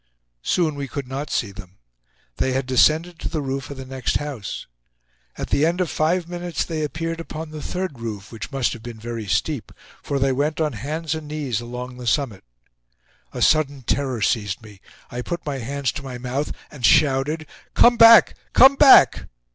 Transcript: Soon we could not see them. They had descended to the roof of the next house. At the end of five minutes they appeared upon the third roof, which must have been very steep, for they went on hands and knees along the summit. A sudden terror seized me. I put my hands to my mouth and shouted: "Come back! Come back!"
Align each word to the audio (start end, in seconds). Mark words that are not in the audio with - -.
Soon 0.41 0.73
we 0.73 0.87
could 0.87 1.07
not 1.07 1.29
see 1.29 1.51
them. 1.51 1.77
They 2.37 2.53
had 2.53 2.65
descended 2.65 3.19
to 3.19 3.29
the 3.29 3.39
roof 3.39 3.69
of 3.69 3.77
the 3.77 3.85
next 3.85 4.17
house. 4.17 4.65
At 5.37 5.51
the 5.51 5.63
end 5.63 5.79
of 5.79 5.91
five 5.91 6.27
minutes 6.27 6.65
they 6.65 6.81
appeared 6.81 7.19
upon 7.19 7.51
the 7.51 7.61
third 7.61 7.99
roof, 7.99 8.31
which 8.31 8.51
must 8.51 8.73
have 8.73 8.81
been 8.81 8.99
very 8.99 9.27
steep, 9.27 9.71
for 10.01 10.17
they 10.17 10.31
went 10.31 10.59
on 10.59 10.73
hands 10.73 11.13
and 11.13 11.27
knees 11.27 11.61
along 11.61 11.97
the 11.97 12.07
summit. 12.07 12.43
A 13.31 13.43
sudden 13.43 13.83
terror 13.83 14.23
seized 14.23 14.63
me. 14.63 14.81
I 15.11 15.21
put 15.21 15.45
my 15.45 15.59
hands 15.59 15.91
to 15.91 16.01
my 16.03 16.17
mouth 16.17 16.51
and 16.71 16.83
shouted: 16.83 17.45
"Come 17.75 17.95
back! 17.95 18.33
Come 18.53 18.77
back!" 18.77 19.27